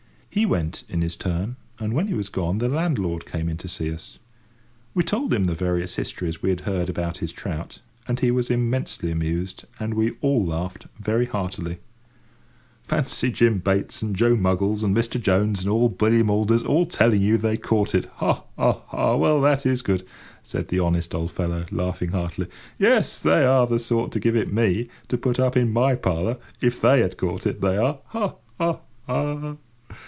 [0.33, 3.93] He went in his turn, and when he was gone, the landlord came in to
[3.93, 4.17] us.
[4.93, 8.49] We told him the various histories we had heard about his trout, and he was
[8.49, 11.79] immensely amused, and we all laughed very heartily.
[12.83, 15.21] "Fancy Jim Bates and Joe Muggles and Mr.
[15.21, 18.05] Jones and old Billy Maunders all telling you that they had caught it.
[18.15, 18.45] Ha!
[18.57, 18.83] ha!
[18.87, 19.17] ha!
[19.17, 20.05] Well, that is good,"
[20.43, 22.47] said the honest old fellow, laughing heartily.
[22.79, 26.37] "Yes, they are the sort to give it me, to put up in my parlour,
[26.61, 27.99] if they had caught it, they are!
[28.05, 28.35] Ha!
[28.57, 28.79] ha!
[29.07, 29.57] ha!"